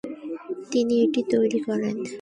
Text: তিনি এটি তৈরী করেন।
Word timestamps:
তিনি 0.71 0.93
এটি 1.05 1.21
তৈরী 1.31 1.59
করেন। 1.67 1.95